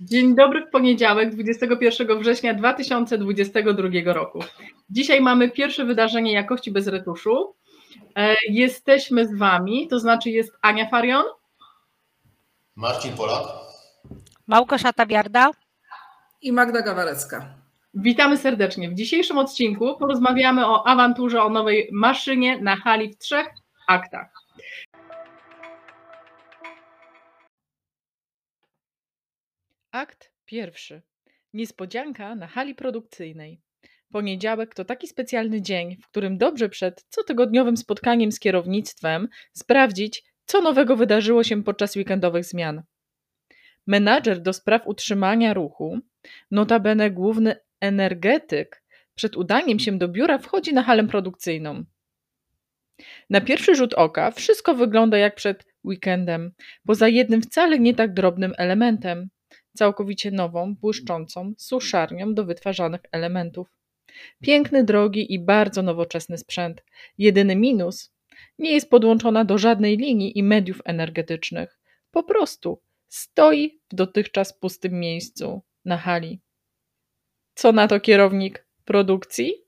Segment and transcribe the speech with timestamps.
[0.00, 4.38] Dzień dobry w poniedziałek, 21 września 2022 roku.
[4.90, 7.54] Dzisiaj mamy pierwsze wydarzenie jakości bez retuszu.
[8.16, 11.24] E, jesteśmy z Wami, to znaczy jest Ania Farion,
[12.76, 13.46] Marcin Polak,
[14.46, 15.50] Małgorzata Biarda
[16.42, 17.54] i Magda Gawarecka.
[17.94, 18.90] Witamy serdecznie.
[18.90, 23.46] W dzisiejszym odcinku porozmawiamy o awanturze o nowej maszynie na hali w trzech
[23.86, 24.43] aktach.
[29.94, 31.02] Akt pierwszy.
[31.52, 33.60] Niespodzianka na hali produkcyjnej.
[34.12, 40.60] Poniedziałek to taki specjalny dzień, w którym dobrze przed cotygodniowym spotkaniem z kierownictwem sprawdzić, co
[40.60, 42.82] nowego wydarzyło się podczas weekendowych zmian.
[43.86, 45.98] Menadżer do spraw utrzymania ruchu,
[46.50, 51.84] notabene główny energetyk, przed udaniem się do biura wchodzi na halę produkcyjną.
[53.30, 56.52] Na pierwszy rzut oka wszystko wygląda jak przed weekendem,
[56.86, 59.28] poza jednym wcale nie tak drobnym elementem
[59.74, 63.68] całkowicie nową, błyszczącą suszarnią do wytwarzanych elementów.
[64.42, 66.84] Piękny, drogi i bardzo nowoczesny sprzęt.
[67.18, 68.12] Jedyny minus
[68.58, 71.78] nie jest podłączona do żadnej linii i mediów energetycznych.
[72.10, 76.40] Po prostu stoi w dotychczas pustym miejscu na hali.
[77.54, 79.64] Co na to kierownik produkcji?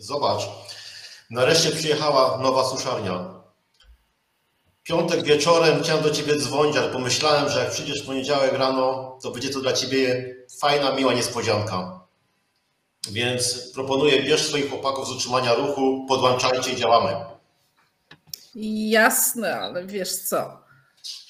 [0.00, 0.42] zobacz,
[1.30, 3.39] nareszcie przyjechała nowa suszarnia.
[4.90, 9.30] Piątek wieczorem chciałem do Ciebie dzwonić, ale pomyślałem, że jak przyjdziesz w poniedziałek rano, to
[9.30, 12.00] będzie to dla Ciebie fajna, miła niespodzianka.
[13.10, 17.24] Więc proponuję, bierz swoich chłopaków z utrzymania ruchu, podłączajcie i działamy.
[18.90, 20.64] Jasne, ale wiesz co?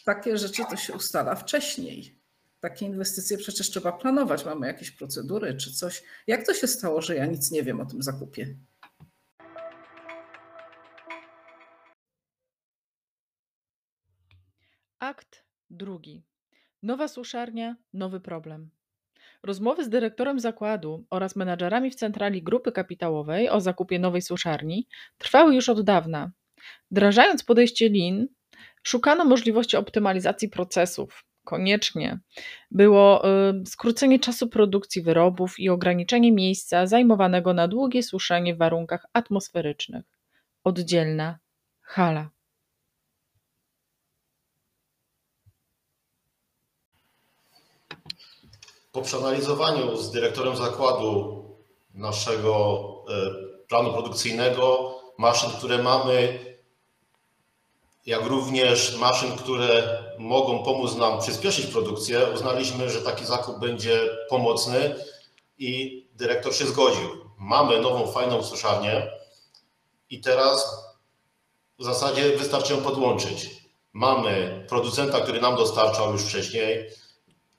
[0.05, 2.19] Takie rzeczy to się ustala wcześniej.
[2.61, 4.44] Takie inwestycje przecież trzeba planować.
[4.44, 6.03] Mamy jakieś procedury czy coś.
[6.27, 8.55] Jak to się stało, że ja nic nie wiem o tym zakupie?
[15.11, 16.22] Akt drugi.
[16.83, 18.70] Nowa suszarnia, nowy problem.
[19.42, 24.87] Rozmowy z dyrektorem zakładu oraz menadżerami w centrali grupy kapitałowej o zakupie nowej suszarni
[25.19, 26.31] trwały już od dawna.
[26.91, 28.26] Wdrażając podejście Lean,
[28.82, 31.25] szukano możliwości optymalizacji procesów.
[31.44, 32.19] Koniecznie
[32.71, 39.06] było y, skrócenie czasu produkcji wyrobów i ograniczenie miejsca zajmowanego na długie suszenie w warunkach
[39.12, 40.04] atmosferycznych.
[40.65, 41.38] Oddzielna
[41.81, 42.31] hala.
[48.93, 51.45] Po przeanalizowaniu z dyrektorem zakładu
[51.95, 56.45] naszego e, planu produkcyjnego, maszyn, które mamy,
[58.06, 64.95] jak również maszyn, które mogą pomóc nam przyspieszyć produkcję, uznaliśmy, że taki zakup będzie pomocny
[65.59, 67.09] i dyrektor się zgodził.
[67.39, 69.11] Mamy nową, fajną suszarnię
[70.11, 70.84] i teraz
[71.78, 73.51] w zasadzie wystarczy ją podłączyć.
[73.93, 76.91] Mamy producenta, który nam dostarczał już wcześniej,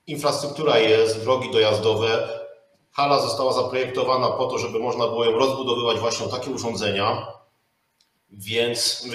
[0.07, 2.29] infrastruktura jest, drogi dojazdowe.
[2.91, 7.28] Hala została zaprojektowana po to, żeby można było ją rozbudowywać właśnie takie urządzenia,
[8.31, 9.06] więc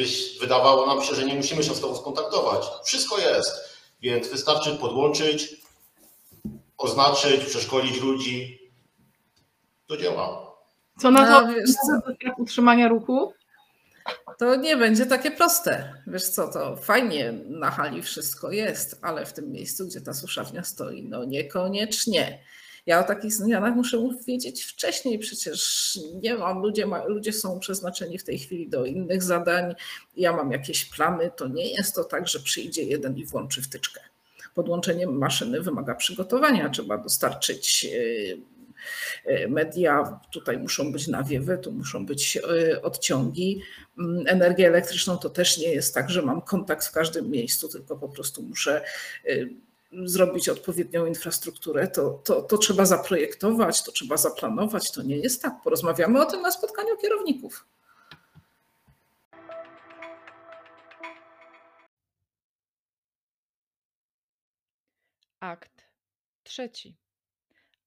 [0.41, 2.67] wydawało nam się, że nie musimy się z Tobą skontaktować.
[2.85, 3.53] Wszystko jest,
[4.03, 5.57] więc wystarczy podłączyć,
[6.79, 8.59] oznaczyć, przeszkolić ludzi.
[9.87, 10.47] To działa.
[10.99, 11.53] Co na No, to
[11.87, 12.33] co?
[12.43, 13.33] utrzymania ruchu?
[14.39, 15.95] To nie będzie takie proste.
[16.07, 20.65] Wiesz co, to fajnie na hali wszystko jest, ale w tym miejscu, gdzie ta suszarnia
[20.65, 22.39] stoi, no niekoniecznie.
[22.87, 28.19] Ja o takich zmianach muszę wiedzieć wcześniej, przecież nie mam, ludzie, ma, ludzie są przeznaczeni
[28.19, 29.75] w tej chwili do innych zadań,
[30.17, 34.01] ja mam jakieś plany, to nie jest to tak, że przyjdzie jeden i włączy wtyczkę.
[34.55, 38.39] Podłączenie maszyny wymaga przygotowania, trzeba dostarczyć yy,
[39.49, 43.63] media, tutaj muszą być nawiewy, tu muszą być yy, odciągi.
[43.99, 47.97] Mm, Energię elektryczną to też nie jest tak, że mam kontakt w każdym miejscu, tylko
[47.97, 48.85] po prostu muszę
[49.25, 49.51] yy,
[50.05, 54.93] zrobić odpowiednią infrastrukturę, to, to, to trzeba zaprojektować, to trzeba zaplanować.
[54.93, 55.63] To nie jest tak.
[55.65, 57.67] Porozmawiamy o tym na spotkaniu kierowników.
[65.41, 65.83] Akt
[66.43, 66.97] trzeci.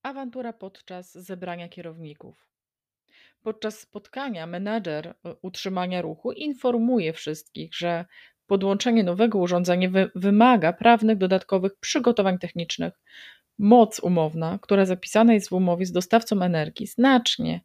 [0.04, 2.48] Awantura podczas zebrania kierowników.
[3.42, 8.06] Podczas spotkania menadżer e, utrzymania ruchu informuje wszystkich, że
[8.48, 12.94] podłączenie nowego urządzenia wy wymaga prawnych dodatkowych przygotowań technicznych.
[13.57, 17.62] Moc umowna, która zapisana jest w umowie z dostawcą energii, znacznie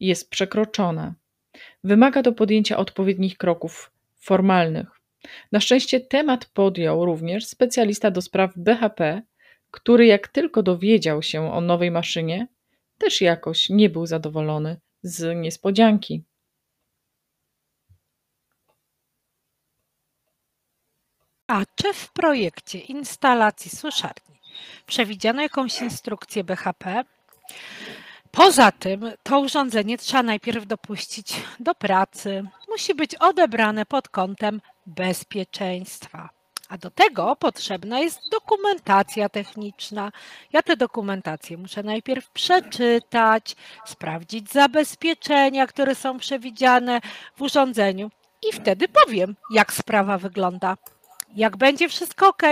[0.00, 1.14] jest przekroczona.
[1.84, 5.00] Wymaga to podjęcia odpowiednich kroków formalnych.
[5.52, 9.22] Na szczęście temat podjął również specjalista do spraw BHP,
[9.70, 12.48] który jak tylko dowiedział się o nowej maszynie,
[12.98, 16.24] też jakoś nie był zadowolony z niespodzianki.
[21.46, 24.40] A czy w projekcie instalacji suszarni
[24.86, 27.04] przewidziano jakąś instrukcję BHP?
[28.30, 32.44] Poza tym to urządzenie trzeba najpierw dopuścić do pracy.
[32.68, 36.37] Musi być odebrane pod kątem bezpieczeństwa.
[36.68, 40.12] A do tego potrzebna jest dokumentacja techniczna.
[40.52, 43.56] Ja tę dokumentację muszę najpierw przeczytać,
[43.86, 47.00] sprawdzić zabezpieczenia, które są przewidziane
[47.36, 48.10] w urządzeniu
[48.48, 50.76] i wtedy powiem, jak sprawa wygląda.
[51.36, 52.42] Jak będzie wszystko ok,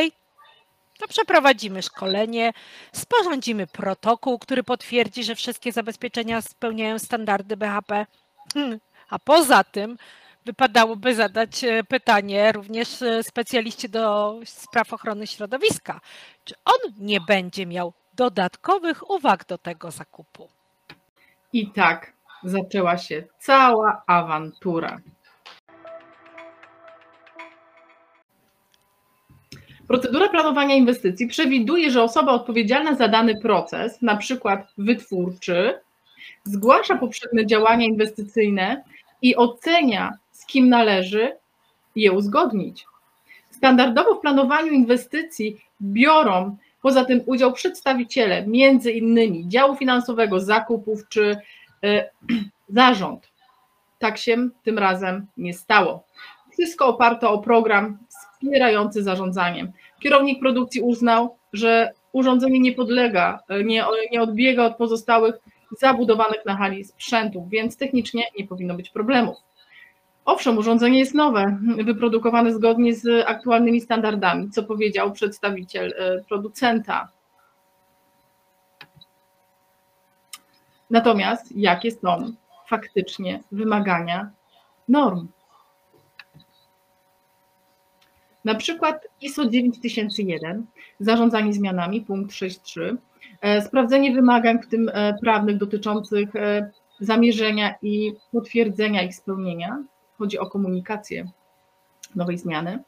[0.99, 2.53] to przeprowadzimy szkolenie,
[2.93, 8.07] sporządzimy protokół, który potwierdzi, że wszystkie zabezpieczenia spełniają standardy BHP.
[8.55, 8.81] Hmm,
[9.11, 9.99] a poza tym
[10.47, 16.01] wypadałoby zadać e, pytanie również e, specjaliście do spraw ochrony środowiska,
[16.45, 20.49] czy on nie będzie miał dodatkowych uwag do tego zakupu.
[21.53, 22.13] I tak
[22.45, 25.01] zaczęła się cała awantura.
[29.89, 35.81] Procedura planowania inwestycji przewiduje, że osoba odpowiedzialna za dany proces, na przykład wytwórczy,
[36.45, 38.83] zgłasza poprzednie działania inwestycyjne
[39.23, 40.13] i ocenia,
[40.47, 41.37] z kim należy
[41.97, 42.87] je uzgodnić.
[43.51, 51.37] Standardowo w planowaniu inwestycji biorą poza tym udział przedstawiciele między innymi działu finansowego, zakupów czy
[51.85, 52.05] y,
[52.69, 53.29] zarząd.
[53.99, 56.05] Tak się tym razem nie stało.
[56.53, 59.73] Wszystko oparte o program wspierający zarządzanie.
[60.01, 65.35] Kierownik produkcji uznał, że urządzenie nie podlega, nie, nie odbiega od pozostałych
[65.81, 69.46] zabudowanych na hali sprzętów, więc technicznie nie powinno być problemów.
[70.27, 77.09] Owszem, urządzenie jest nowe, wyprodukowane zgodnie z aktualnymi standardami, co powiedział przedstawiciel e, producenta.
[80.91, 82.33] Natomiast jakie są
[82.69, 84.31] faktycznie wymagania
[84.89, 85.29] norm?
[88.45, 90.67] Na przykład ISO 9001,
[91.01, 92.97] zarządzanie zmianami, punkt 6.3,
[93.41, 96.29] e, sprawdzenie wymagań, w tym e, prawnych, dotyczących
[97.01, 99.85] zamierzenia i potwierdzenia ich spełnienia,
[100.19, 101.29] chodzi o komunikację
[102.15, 102.79] nowej zmiany.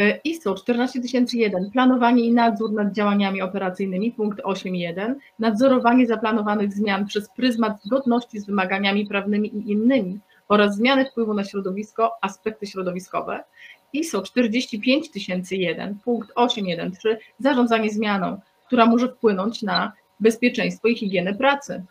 [0.00, 7.28] E, ISO 14001, planowanie i nadzór nad działaniami operacyjnymi, punkt 8.1, nadzorowanie zaplanowanych zmian przez
[7.28, 10.18] pryzmat zgodności z wymaganiami prawnymi i innymi
[10.48, 13.44] oraz zmiany wpływu na środowisko, aspekty środowiskowe.
[13.92, 21.84] ISO 45001, punkt 8.1.3, zarządzanie zmianą, która może wpłynąć na bezpieczeństwo i higienę pracy.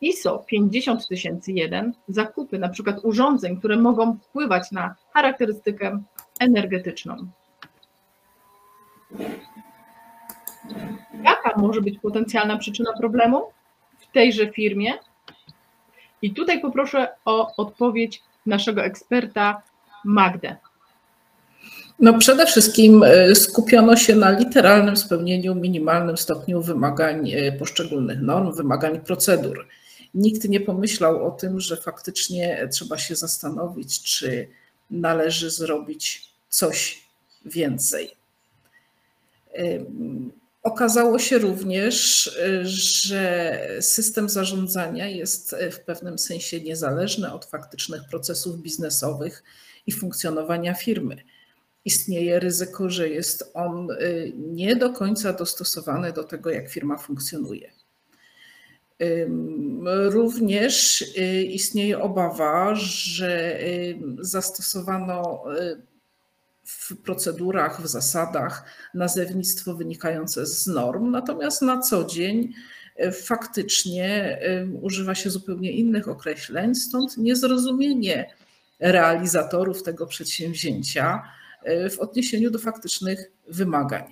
[0.00, 6.02] ISO 50001 zakupy na przykład urządzeń, które mogą wpływać na charakterystykę
[6.40, 7.16] energetyczną.
[11.24, 13.42] Jaka może być potencjalna przyczyna problemu
[13.98, 14.92] w tejże firmie?
[16.22, 19.62] I tutaj poproszę o odpowiedź naszego eksperta
[20.04, 20.56] Magdę.
[22.00, 28.52] No przede wszystkim e, skupiono się na literalnym spełnieniu minimalnym stopniu wymagań e, poszczególnych norm,
[28.52, 29.66] wymagań procedur
[30.14, 34.48] nikt nie pomyślał o tym, że faktycznie trzeba się zastanowić, czy
[34.90, 37.02] należy zrobić coś
[37.44, 38.10] więcej.
[40.62, 42.30] Okazało się również,
[42.62, 49.42] że system zarządzania jest w pewnym sensie niezależny od faktycznych procesów biznesowych
[49.86, 51.16] i funkcjonowania firmy.
[51.84, 53.88] Istnieje ryzyko, że jest on
[54.34, 57.72] nie do końca dostosowany do tego, jak firma funkcjonuje.
[59.84, 63.58] Również y, istnieje obawa, że
[64.20, 65.82] zastosowano y,
[66.64, 68.64] w procedurach, w zasadach
[68.94, 72.52] nazewnictwo wynikające z norm, natomiast na co dzień
[73.00, 74.38] y, faktycznie
[74.82, 78.34] używa się zupełnie innych określeń, stąd niezrozumienie
[78.80, 81.22] realizatorów tego przedsięwzięcia
[81.90, 84.04] w odniesieniu do faktycznych wymagań.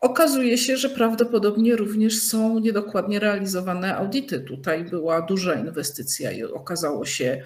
[0.00, 4.40] Okazuje się, że prawdopodobnie również są niedokładnie realizowane audyty.
[4.40, 7.42] Tutaj była duża inwestycja i okazało się,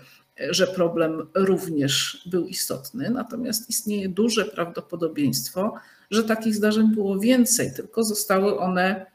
[0.50, 5.74] że problem również był istotny, natomiast istnieje duże prawdopodobieństwo,
[6.10, 9.06] że takich zdarzeń było więcej, tylko zostały one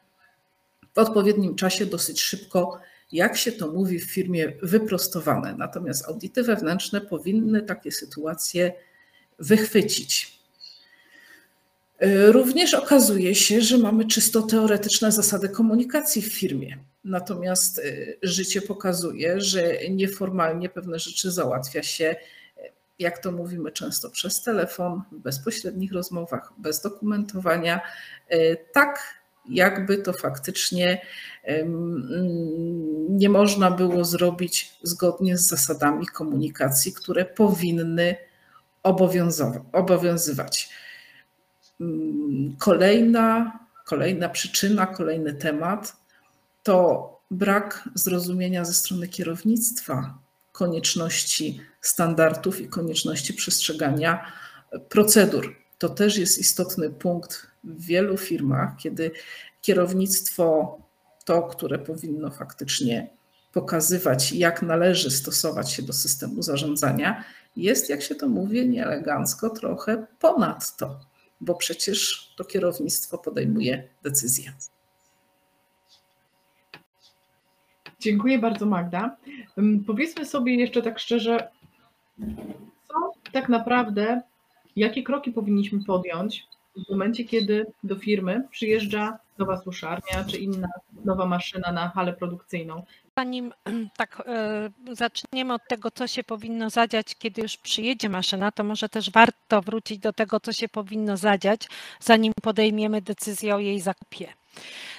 [0.94, 2.80] w odpowiednim czasie dosyć szybko,
[3.12, 5.56] jak się to mówi w firmie, wyprostowane.
[5.58, 8.74] Natomiast audyty wewnętrzne powinny takie sytuacje
[9.40, 10.35] wychwycić.
[12.00, 16.78] E, również okazuje się, że mamy czysto teoretyczne zasady komunikacji w firmie.
[17.04, 17.84] Natomiast e,
[18.22, 22.62] życie pokazuje, że nieformalnie pewne rzeczy załatwia się, e,
[23.00, 27.82] jak to mówimy często, przez telefon, w bezpośrednich rozmowach, bez dokumentowania,
[28.74, 31.02] tak jakby to faktycznie
[33.10, 38.16] nie można było zrobić zgodnie z zasadami komunikacji, które powinny
[39.74, 40.70] obowiązywać.
[41.82, 45.96] Mm, kolejna, kolejna przyczyna, kolejny temat
[46.64, 50.18] to brak zrozumienia ze strony kierownictwa
[50.52, 54.32] konieczności standardów i konieczności przestrzegania
[54.90, 55.56] procedur.
[55.78, 59.12] To też jest istotny punkt w wielu firmach, kiedy
[59.62, 60.78] kierownictwo,
[61.26, 63.10] to, które powinno faktycznie
[63.54, 67.24] pokazywać, jak należy stosować się do systemu zarządzania,
[67.56, 71.00] jest, jak się to mówi nieelegancko, trochę ponad to,
[71.42, 74.54] bo przecież to kierownictwo podejmuje decyzje.
[78.00, 79.18] Dziękuję bardzo, Magda.
[79.88, 81.50] Powiedzmy sobie jeszcze tak szczerze,
[82.88, 82.94] co
[83.32, 84.22] tak naprawdę,
[84.76, 90.68] jakie kroki powinniśmy podjąć w momencie, kiedy do firmy przyjeżdża nowa suszarnia czy inna
[91.06, 92.84] nowa maszyna na halę produkcyjną.
[93.18, 93.54] Zanim
[93.98, 98.90] tak e, zaczniemy od tego, co się powinno zadziać, kiedy już przyjedzie maszyna, to może
[98.90, 101.68] też warto wrócić do tego, co się powinno zadziać,
[102.00, 104.28] zanim podejmiemy decyzję o jej zakupie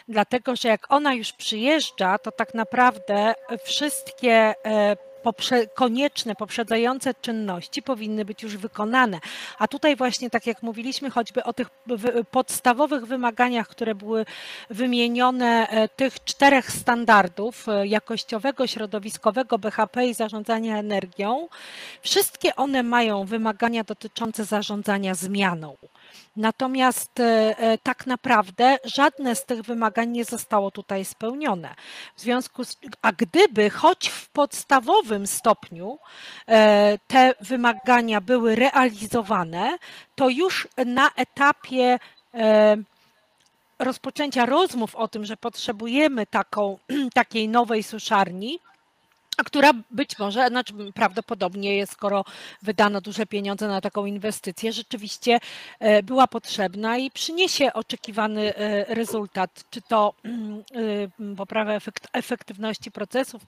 [0.09, 7.83] dlatego że jak ona już przyjeżdża, to tak naprawdę wszystkie e, poprze konieczne, poprzedzające czynności
[7.83, 9.21] powinny być już wykonane.
[9.59, 11.69] A tutaj właśnie, tak jak mówiliśmy, choćby o tych
[12.31, 14.27] podstawowych wymaganiach, które były
[14.71, 21.49] wymienione, e, tych czterech standardów e, jakościowego, środowiskowego, BHP i zarządzania energią,
[22.03, 25.77] wszystkie one mają wymagania dotyczące zarządzania zmianą.
[26.37, 31.75] Natomiast e, e, tak naprawdę żadne z tych wymagań nie zostało tutaj spełnione.
[32.17, 35.99] W związku z, a gdyby choć w podstawowym stopniu
[36.49, 39.79] e, te wymagania były realizowane,
[40.15, 41.99] to już na etapie
[43.79, 46.79] rozpoczęcia rozmów o tym, że potrzebujemy taką,
[47.15, 48.59] takiej nowej suszarni,
[49.45, 52.25] która być może, znaczy prawdopodobnie jest, skoro
[52.63, 55.39] wydano duże pieniądze na taką inwestycję, rzeczywiście
[55.79, 61.79] e, była potrzebna i przyniesie oczekiwany e, rezultat, czy to e, poprawę
[62.13, 63.43] efektywności procesów,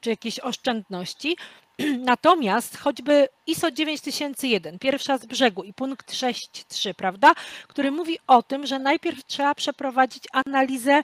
[0.00, 1.36] czy jakieś oszczędności.
[1.98, 7.34] Natomiast choćby ISO 9001, pierwsza z brzegu i punkt 6.3, prawda,
[7.68, 11.02] który mówi o tym, że najpierw trzeba przeprowadzić analizę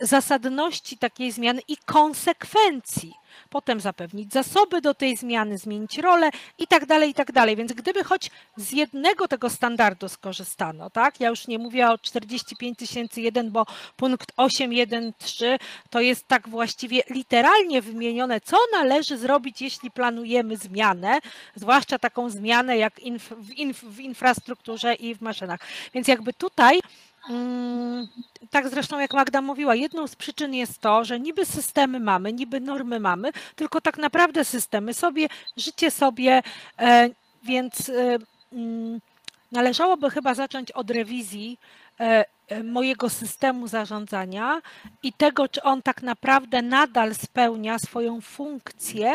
[0.00, 3.12] zasadności takiej zmiany i konsekwencji
[3.50, 7.56] potem zapewnić zasoby do tej zmiany, zmienić rolę i tak dalej, i tak dalej.
[7.56, 13.50] Więc gdyby choć z jednego tego standardu skorzystano, tak, ja już nie mówię o 45001,
[13.50, 13.66] bo
[13.96, 15.58] punkt 813
[15.90, 21.18] to jest tak właściwie literalnie wymienione, co należy zrobić, jeśli planujemy zmianę,
[21.54, 25.60] zwłaszcza taką zmianę jak inf, w, inf, w infrastrukturze i w maszynach.
[25.94, 26.80] Więc jakby tutaj
[27.30, 28.08] Mm,
[28.50, 32.60] tak zresztą jak Magda mówiła, jedną z przyczyn jest to, że niby systemy mamy, niby
[32.60, 36.42] normy mamy, tylko tak naprawdę systemy sobie, życie sobie,
[36.78, 37.10] e,
[37.42, 38.18] więc e,
[38.52, 39.00] mm,
[39.52, 41.58] należałoby chyba zacząć od rewizji
[42.00, 42.24] e,
[42.64, 44.62] mojego systemu zarządzania
[45.02, 49.12] i tego, czy on tak naprawdę nadal spełnia swoją funkcję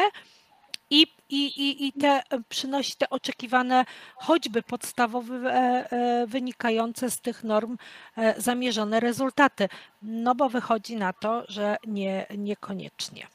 [0.93, 3.85] i, i, i, i te, e, przynosi te oczekiwane,
[4.15, 7.77] choćby podstawowe, e, e, wynikające z tych norm
[8.37, 9.67] zamierzone rezultaty.
[10.01, 13.27] No bo wychodzi na to, że nie, niekoniecznie.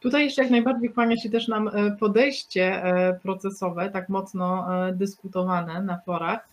[0.00, 2.82] Tutaj jeszcze jak najbardziej kłania się też nam podejście
[3.22, 6.48] procesowe, tak mocno dyskutowane na forach,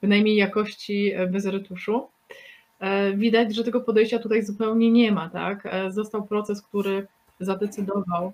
[0.00, 2.08] bynajmniej jakości bez retuszu.
[3.14, 5.68] Widać, że tego podejścia tutaj zupełnie nie ma, tak?
[5.88, 7.06] Został proces, który
[7.40, 8.32] zadecydował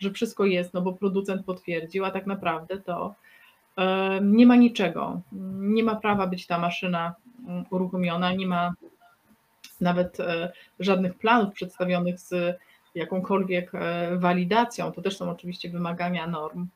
[0.00, 3.14] że wszystko jest, no bo producent potwierdził, a tak naprawdę to
[4.22, 5.20] nie ma niczego.
[5.58, 7.14] Nie ma prawa być ta maszyna
[7.48, 8.74] mm, uruchomiona, nie ma
[9.80, 12.58] nawet e, żadnych planów przedstawionych z
[12.94, 14.92] jakąkolwiek e, walidacją.
[14.92, 16.66] To też są oczywiście wymagania norm.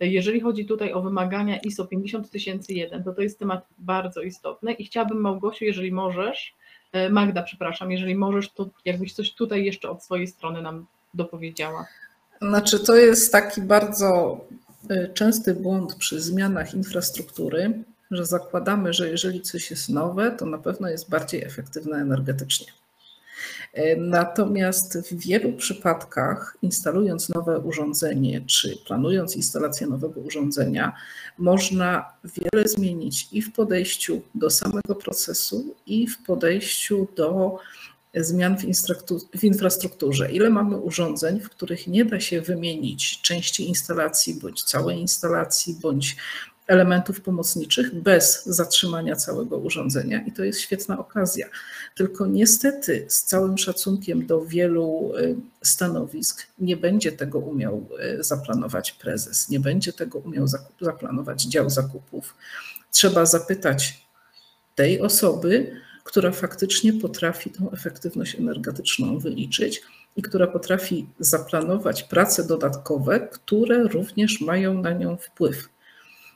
[0.00, 5.20] Jeżeli chodzi tutaj o wymagania ISO 50001, to to jest temat bardzo istotny i chciałabym
[5.20, 6.54] Małgosiu, jeżeli możesz,
[6.92, 11.86] e, Magda, przepraszam, jeżeli możesz, to jakbyś coś tutaj jeszcze od swojej strony nam dopowiedziała.
[12.48, 14.40] Znaczy, to jest taki bardzo
[14.90, 20.58] y, częsty błąd przy zmianach infrastruktury, że zakładamy, że jeżeli coś jest nowe, to na
[20.58, 22.66] pewno jest bardziej efektywne energetycznie.
[23.78, 30.92] Y, natomiast w wielu przypadkach, instalując nowe urządzenie czy planując instalację nowego urządzenia,
[31.38, 37.58] można wiele zmienić i w podejściu do samego procesu, i w podejściu do
[38.16, 38.56] zmian
[39.38, 40.32] w infrastrukturze.
[40.32, 46.16] Ile mamy urządzeń, w których nie da się wymienić części instalacji, bądź całej instalacji, bądź
[46.66, 51.46] elementów pomocniczych bez zatrzymania całego urządzenia i to jest świetna okazja.
[51.96, 57.86] Tylko niestety z całym szacunkiem do wielu y, stanowisk nie będzie tego umiał
[58.20, 60.46] y, zaplanować prezes, nie będzie tego umiał
[60.80, 62.34] zaplanować dział zakupów.
[62.90, 64.06] Trzeba zapytać
[64.74, 69.82] tej osoby, która faktycznie potrafi tą efektywność energetyczną wyliczyć
[70.16, 75.68] i która potrafi zaplanować prace dodatkowe, które również mają na nią wpływ.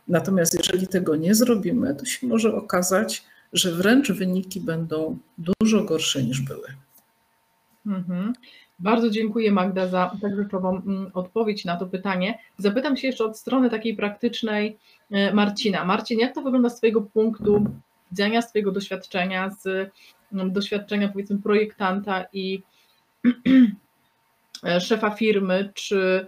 [0.08, 5.18] Natomiast jeżeli tego nie zrobimy, to się może okazać, że wręcz wyniki będą
[5.60, 6.68] dużo gorsze niż były.
[7.86, 8.32] Mhm.
[8.78, 12.38] Bardzo dziękuję Magda za tak rzeczową mm, odpowiedź na to pytanie.
[12.58, 14.78] Zapytam się jeszcze od strony takiej praktycznej
[15.10, 15.84] e, Marcina.
[15.84, 17.64] Marcin, jak to wygląda z Twojego punktu
[18.10, 19.90] widzenia, z Twojego doświadczenia, z
[20.32, 22.62] mm, doświadczenia powiedzmy projektanta i
[24.80, 26.26] szefa firmy, czy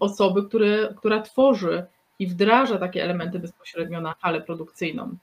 [0.00, 1.86] osoby, który, która tworzy
[2.18, 5.16] i wdraża takie elementy bezpośrednio na halę produkcyjną.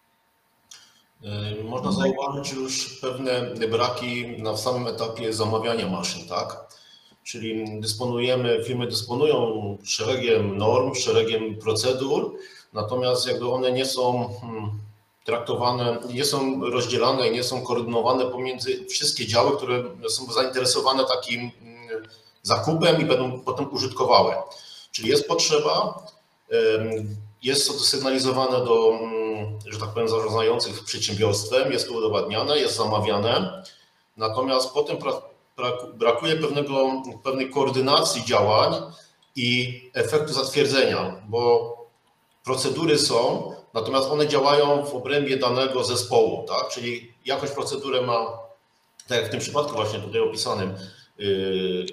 [1.24, 3.42] E, można zauważyć już pewne
[3.72, 6.58] braki na samym etapie zamawiania maszyn, tak?
[7.24, 12.36] Czyli dysponujemy, firmy dysponują szeregiem norm, szeregiem procedur,
[12.74, 14.70] natomiast jakby one nie są hmm,
[15.32, 21.52] traktowane, nie są rozdzielane i nie są koordynowane pomiędzy wszystkie działy, które są zainteresowane takim
[21.52, 22.08] hmm,
[22.42, 24.34] zakupem i będą potem użytkowały.
[24.92, 26.06] Czyli jest potrzeba,
[27.44, 33.64] jest to sygnalizowane do, mm, że tak powiem, zarządzających przedsiębiorstwem, jest to udowadniane, jest zamawiane,
[34.18, 34.98] natomiast potem
[35.94, 38.74] brakuje pewnego, pewnej koordynacji działań
[39.36, 41.72] i efektu zatwierdzenia, bo
[42.44, 46.70] procedury są, natomiast one działają w obrębie danego zespołu, tak?
[46.70, 48.40] Czyli jakąś procedurę ma,
[49.08, 50.74] tak jak w tym przypadku właśnie tutaj opisanym,
[51.18, 51.86] yy,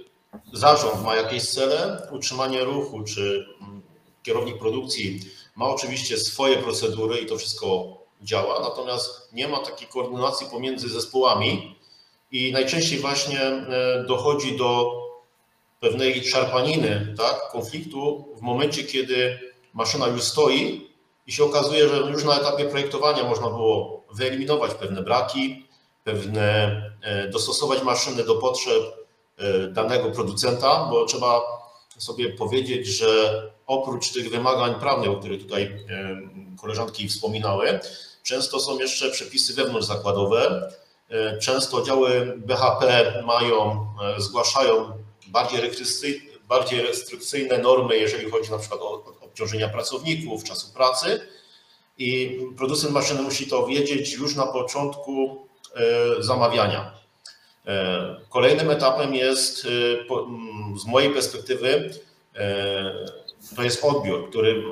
[0.53, 3.83] zarząd ma jakieś cele, utrzymanie ruchu, czy mm,
[4.23, 5.21] kierownik produkcji
[5.57, 11.77] ma oczywiście swoje procedury i to wszystko działa, natomiast nie ma takiej koordynacji pomiędzy zespołami
[12.33, 14.93] i najczęściej właśnie e, dochodzi do
[15.81, 19.39] pewnej szarpaniny, tak, konfliktu w momencie, kiedy
[19.75, 20.88] maszyna już stoi
[21.29, 25.67] i się okazuje, że już na etapie projektowania można było wyeliminować pewne braki,
[26.05, 26.43] pewne
[27.03, 28.83] e, dostosować maszyny do potrzeb
[29.37, 31.41] e, danego producenta, bo trzeba
[31.99, 37.81] sobie powiedzieć, że oprócz tych wymagań prawnych, o których tutaj e, koleżanki wspominały,
[38.23, 40.73] często są jeszcze przepisy wewnątrzzakładowe.
[41.41, 43.87] Często działy BHP mają,
[44.19, 44.93] zgłaszają
[45.27, 45.61] bardziej
[46.49, 51.21] bardziej restrykcyjne normy, jeżeli chodzi na przykład o obciążenia pracowników, czasu pracy.
[51.99, 55.47] I producent maszyny musi to wiedzieć już na początku
[56.19, 56.95] zamawiania.
[58.29, 59.63] Kolejnym etapem jest
[60.83, 61.91] z mojej perspektywy
[63.57, 64.63] to jest odbiór, który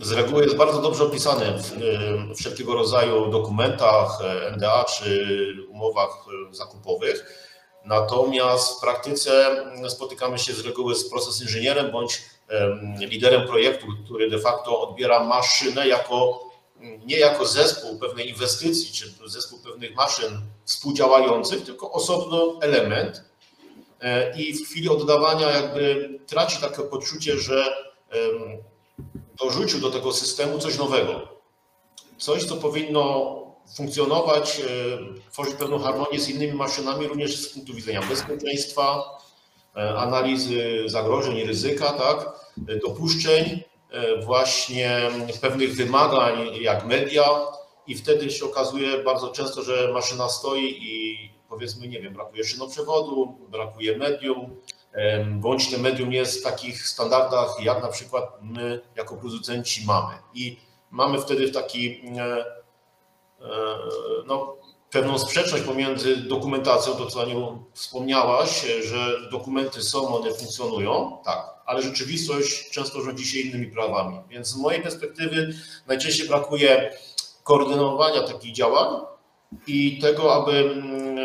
[0.00, 4.18] z reguły jest bardzo dobrze opisany w wszelkiego rodzaju dokumentach
[4.56, 5.26] NDA czy
[5.68, 6.10] umowach
[6.50, 7.46] zakupowych.
[7.84, 12.22] Natomiast w praktyce spotykamy się z reguły z proces inżynierem bądź
[12.98, 16.44] liderem projektu, który de facto odbiera maszynę jako
[17.06, 23.24] nie jako zespół pewnej inwestycji czy zespół pewnych maszyn współdziałających, tylko osobny element.
[24.00, 27.64] E, I w chwili oddawania jakby traci takie poczucie, że
[29.44, 31.28] dorzucił do tego systemu coś nowego.
[32.18, 33.36] Coś, co powinno
[33.76, 34.62] funkcjonować,
[35.32, 39.04] tworzyć pewną harmonię z innymi maszynami, również z punktu widzenia bezpieczeństwa,
[39.76, 45.00] e, analizy zagrożeń i ryzyka, tak, dopuszczeń, e, właśnie
[45.40, 47.24] pewnych wymagań jak media
[47.86, 53.38] i wtedy się okazuje bardzo często, że maszyna stoi i powiedzmy, nie wiem, brakuje szynoprzewodu,
[53.48, 54.56] brakuje medium,
[55.26, 60.14] bądź ten medium jest w takich standardach, jak na przykład my jako producenci mamy.
[60.34, 60.56] I
[60.90, 62.44] mamy wtedy taki e, e,
[64.26, 64.56] no,
[64.90, 71.82] pewną sprzeczność pomiędzy dokumentacją, to co Aniu wspomniałaś, że dokumenty są, one funkcjonują, tak, ale
[71.82, 74.20] rzeczywistość często rządzi się innymi prawami.
[74.28, 75.54] Więc z mojej perspektywy
[75.86, 76.92] najczęściej brakuje
[77.44, 79.00] koordynowania takich działań
[79.66, 81.16] i tego, aby mm,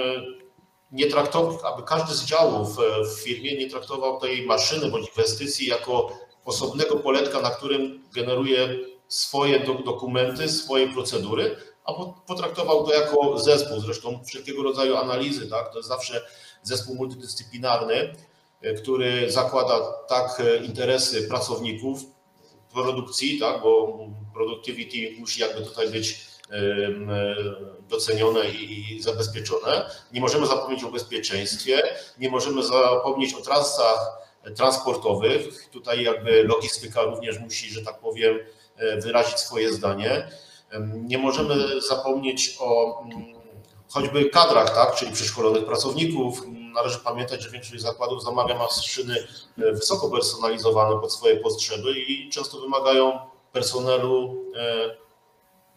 [0.91, 2.77] nie traktował, aby każdy z działów
[3.15, 6.09] w firmie nie traktował tej maszyny bądź inwestycji jako
[6.45, 11.93] osobnego poletka, na którym generuje swoje dokumenty, swoje procedury, a
[12.27, 13.79] potraktował to jako zespół.
[13.79, 15.71] Zresztą wszelkiego rodzaju analizy, tak?
[15.71, 16.21] to jest zawsze
[16.63, 18.15] zespół multidyscyplinarny,
[18.77, 21.99] który zakłada tak interesy pracowników,
[22.73, 23.61] produkcji, tak?
[23.61, 23.99] bo
[24.33, 26.25] productivity musi jakby tutaj być
[27.89, 29.89] docenione i zabezpieczone.
[30.11, 31.81] Nie możemy zapomnieć o bezpieczeństwie,
[32.19, 35.69] nie możemy zapomnieć o trasach transportowych.
[35.69, 38.39] Tutaj jakby logistyka również musi, że tak powiem,
[38.77, 40.27] e, wyrazić swoje zdanie.
[40.79, 43.35] Nie możemy zapomnieć o mm,
[43.89, 46.41] choćby kadrach, tak, czyli przeszkolonych pracowników.
[46.73, 49.15] Należy pamiętać, że większość zakładów zamawia maszyny
[49.57, 53.19] e, wysoko personalizowane pod swoje potrzeby i często wymagają
[53.51, 54.45] personelu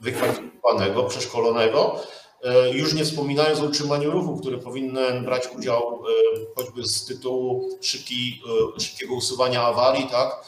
[0.01, 2.01] wykwalifikowanego, przeszkolonego.
[2.43, 7.69] E, już nie wspominając o utrzymaniu ruchu, który powinien brać udział e, choćby z tytułu
[7.81, 8.43] szybki,
[8.77, 10.45] e, szybkiego usuwania awarii, tak?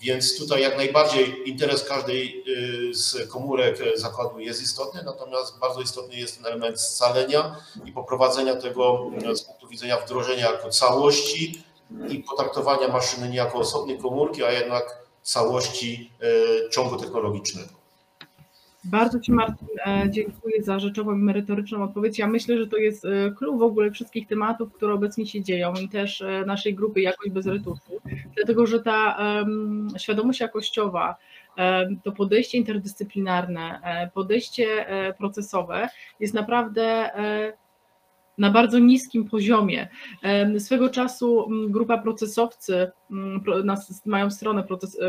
[0.00, 2.44] Więc tutaj jak najbardziej interes każdej
[2.92, 9.10] z komórek zakładu jest istotny, natomiast bardzo istotny jest ten element scalenia i poprowadzenia tego
[9.34, 11.62] z punktu widzenia wdrożenia jako całości
[12.08, 16.12] i potraktowania maszyny nie jako osobnej komórki, a jednak całości
[16.72, 17.83] ciągu technologicznego.
[18.84, 22.18] Bardzo Ci Martin e, dziękuję za rzeczową i merytoryczną odpowiedź.
[22.18, 25.72] Ja myślę, że to jest klucz e, w ogóle wszystkich tematów, które obecnie się dzieją
[25.82, 28.00] i też e, naszej grupy Jakość bez retuszu,
[28.36, 31.16] dlatego że ta um, świadomość jakościowa,
[32.02, 33.80] to podejście interdyscyplinarne,
[34.14, 34.86] podejście
[35.18, 35.88] procesowe
[36.20, 37.10] jest naprawdę
[38.38, 39.88] na bardzo niskim poziomie.
[40.58, 42.90] Swego czasu grupa procesowcy,
[44.04, 44.64] mają stronę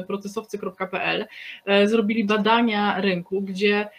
[0.08, 1.26] procesowcy.pl,
[1.66, 3.90] e, zrobili badania rynku, gdzie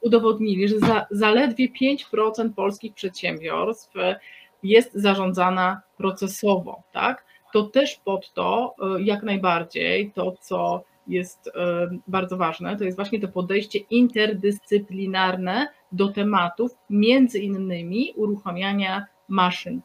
[0.00, 4.20] udowodnili, że za, zaledwie 5% polskich przedsiębiorstw e,
[4.62, 6.82] jest zarządzana procesowo.
[6.92, 7.24] Tak?
[7.52, 11.50] To też pod to e, jak najbardziej to, co jest
[12.08, 19.80] bardzo ważne, to jest właśnie to podejście interdyscyplinarne do tematów, między innymi uruchamiania maszyn.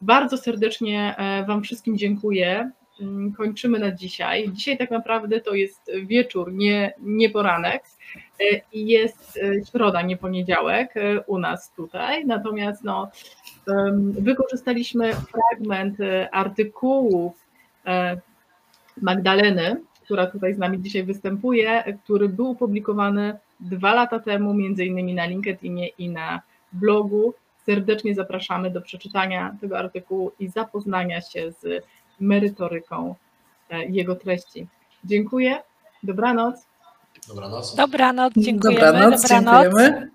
[0.00, 2.70] Bardzo serdecznie e, Wam wszystkim dziękuję.
[3.00, 4.50] Mm, kończymy na dzisiaj.
[4.52, 7.82] Dzisiaj tak naprawdę to jest wieczór, nie, nie poranek
[8.40, 10.94] e, jest e, środa, nie poniedziałek
[11.26, 12.26] u nas tutaj.
[12.26, 13.10] Natomiast no,
[14.02, 15.98] wykorzystaliśmy fragment
[16.32, 17.46] artykułów
[19.02, 25.14] Magdaleny, która tutaj z nami dzisiaj występuje, który był opublikowany dwa lata temu, między innymi
[25.14, 26.40] na LinkedInie i na
[26.72, 27.34] blogu.
[27.66, 31.84] Serdecznie zapraszamy do przeczytania tego artykułu i zapoznania się z
[32.20, 33.14] merytoryką
[33.70, 34.66] e, jego treści.
[35.04, 35.62] Dziękuję.
[36.02, 36.66] Dobranoc.
[37.28, 37.74] Dobranoc.
[37.74, 38.80] Dobranoc, dziękujemy.
[38.80, 39.62] Dobranoc, Dobranoc.
[39.64, 40.10] dziękujemy.